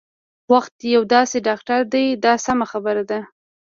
[0.53, 3.19] وخت یو داسې ډاکټر دی دا سمه خبره ده.